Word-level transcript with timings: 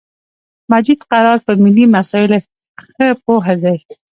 مجید 0.71 1.01
قرار 1.11 1.37
په 1.45 1.51
ملی 1.63 1.85
مسایلو 1.95 2.39
خه 2.85 3.07
پوهه 3.23 3.55
دی 3.63 3.77